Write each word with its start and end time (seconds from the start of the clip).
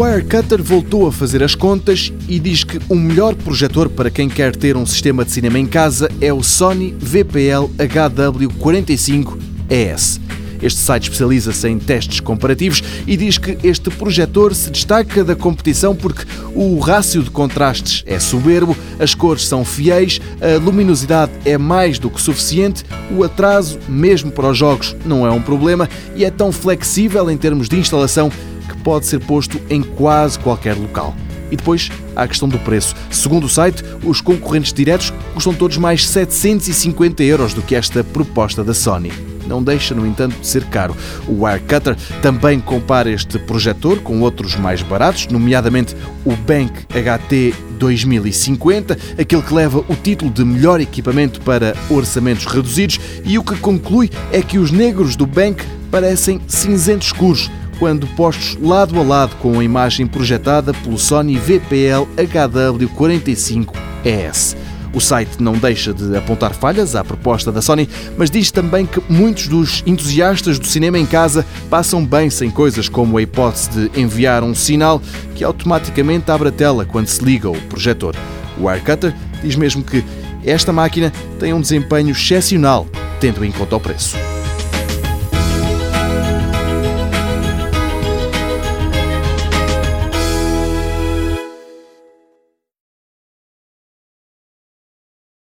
Wirecutter 0.00 0.62
voltou 0.62 1.06
a 1.06 1.12
fazer 1.12 1.42
as 1.42 1.54
contas 1.54 2.10
e 2.26 2.40
diz 2.40 2.64
que 2.64 2.80
o 2.88 2.94
melhor 2.94 3.34
projetor 3.34 3.90
para 3.90 4.10
quem 4.10 4.30
quer 4.30 4.56
ter 4.56 4.74
um 4.74 4.86
sistema 4.86 5.26
de 5.26 5.30
cinema 5.30 5.58
em 5.58 5.66
casa 5.66 6.10
é 6.22 6.32
o 6.32 6.42
Sony 6.42 6.96
VPL 6.98 7.68
HW45ES. 7.76 10.18
Este 10.62 10.80
site 10.80 11.02
especializa-se 11.02 11.68
em 11.68 11.78
testes 11.78 12.20
comparativos 12.20 12.82
e 13.06 13.14
diz 13.14 13.36
que 13.36 13.58
este 13.62 13.90
projetor 13.90 14.54
se 14.54 14.70
destaca 14.70 15.22
da 15.22 15.36
competição 15.36 15.94
porque 15.94 16.24
o 16.54 16.78
rácio 16.78 17.22
de 17.22 17.30
contrastes 17.30 18.02
é 18.06 18.18
soberbo, 18.18 18.74
as 18.98 19.14
cores 19.14 19.46
são 19.46 19.66
fiéis, 19.66 20.18
a 20.40 20.56
luminosidade 20.58 21.30
é 21.44 21.58
mais 21.58 21.98
do 21.98 22.08
que 22.08 22.22
suficiente, 22.22 22.86
o 23.14 23.22
atraso, 23.22 23.78
mesmo 23.86 24.30
para 24.30 24.48
os 24.48 24.56
jogos, 24.56 24.96
não 25.04 25.26
é 25.26 25.30
um 25.30 25.42
problema 25.42 25.86
e 26.16 26.24
é 26.24 26.30
tão 26.30 26.50
flexível 26.52 27.30
em 27.30 27.36
termos 27.36 27.68
de 27.68 27.78
instalação 27.78 28.32
pode 28.76 29.06
ser 29.06 29.20
posto 29.20 29.60
em 29.68 29.82
quase 29.82 30.38
qualquer 30.38 30.76
local. 30.76 31.14
E 31.50 31.56
depois 31.56 31.90
há 32.14 32.22
a 32.22 32.28
questão 32.28 32.48
do 32.48 32.58
preço. 32.58 32.94
Segundo 33.10 33.44
o 33.44 33.48
site, 33.48 33.82
os 34.04 34.20
concorrentes 34.20 34.72
diretos 34.72 35.12
custam 35.34 35.52
todos 35.52 35.76
mais 35.76 36.06
750 36.06 37.22
euros 37.24 37.52
do 37.52 37.62
que 37.62 37.74
esta 37.74 38.04
proposta 38.04 38.62
da 38.62 38.72
Sony. 38.72 39.12
Não 39.46 39.60
deixa, 39.60 39.96
no 39.96 40.06
entanto, 40.06 40.38
de 40.38 40.46
ser 40.46 40.64
caro. 40.66 40.96
O 41.26 41.42
Wirecutter 41.42 41.96
também 42.22 42.60
compara 42.60 43.10
este 43.10 43.36
projetor 43.36 43.98
com 43.98 44.20
outros 44.20 44.54
mais 44.54 44.80
baratos, 44.80 45.26
nomeadamente 45.26 45.96
o 46.24 46.36
Bank 46.36 46.72
HT 46.88 47.54
2050, 47.76 48.96
aquele 49.18 49.42
que 49.42 49.52
leva 49.52 49.84
o 49.88 49.96
título 49.96 50.30
de 50.30 50.44
melhor 50.44 50.80
equipamento 50.80 51.40
para 51.40 51.74
orçamentos 51.88 52.46
reduzidos, 52.46 53.00
e 53.24 53.38
o 53.38 53.42
que 53.42 53.56
conclui 53.56 54.08
é 54.30 54.40
que 54.40 54.58
os 54.58 54.70
negros 54.70 55.16
do 55.16 55.26
Bank 55.26 55.64
parecem 55.90 56.40
cinzentos 56.46 57.08
escuros 57.08 57.50
quando 57.80 58.06
postos 58.08 58.56
lado 58.60 59.00
a 59.00 59.02
lado 59.02 59.34
com 59.36 59.58
a 59.58 59.64
imagem 59.64 60.06
projetada 60.06 60.74
pelo 60.74 60.98
Sony 60.98 61.38
VPL 61.38 62.06
HW45ES. 62.14 64.54
O 64.92 65.00
site 65.00 65.40
não 65.40 65.54
deixa 65.54 65.94
de 65.94 66.14
apontar 66.16 66.52
falhas 66.52 66.94
à 66.94 67.02
proposta 67.02 67.50
da 67.50 67.62
Sony, 67.62 67.88
mas 68.18 68.30
diz 68.30 68.50
também 68.50 68.84
que 68.84 69.02
muitos 69.08 69.48
dos 69.48 69.82
entusiastas 69.86 70.58
do 70.58 70.66
cinema 70.66 70.98
em 70.98 71.06
casa 71.06 71.46
passam 71.70 72.04
bem 72.04 72.28
sem 72.28 72.50
coisas 72.50 72.86
como 72.88 73.16
a 73.16 73.22
hipótese 73.22 73.70
de 73.70 73.90
enviar 73.98 74.44
um 74.44 74.54
sinal 74.54 75.00
que 75.34 75.42
automaticamente 75.42 76.30
abre 76.30 76.48
a 76.48 76.52
tela 76.52 76.84
quando 76.84 77.06
se 77.06 77.24
liga 77.24 77.48
o 77.48 77.58
projetor. 77.62 78.14
O 78.58 78.66
Wirecutter 78.66 79.14
diz 79.42 79.56
mesmo 79.56 79.82
que 79.82 80.04
esta 80.44 80.70
máquina 80.72 81.10
tem 81.38 81.54
um 81.54 81.62
desempenho 81.62 82.10
excepcional, 82.10 82.86
tendo 83.20 83.42
em 83.42 83.52
conta 83.52 83.76
o 83.76 83.80
preço. 83.80 84.18